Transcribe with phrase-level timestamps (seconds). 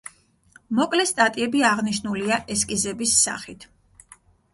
[0.77, 3.69] მოკლე სტატიები აღნიშნულია ესკიზების სახით.